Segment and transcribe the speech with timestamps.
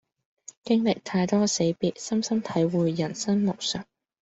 [0.63, 3.85] 經歷太多死別深深體會人生無常